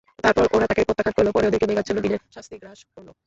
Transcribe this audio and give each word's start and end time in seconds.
তারপর 0.23 0.45
ওরা 0.53 0.65
তাকে 0.67 0.81
প্রত্যাখ্যান 0.87 1.15
করল, 1.17 1.29
পরে 1.35 1.45
ওদেরকে 1.47 1.67
মেঘাচ্ছন্ন 1.69 1.99
দিনের 2.01 2.21
শাস্তি 2.35 2.55
গ্রাস 2.57 2.79
করল। 2.95 3.11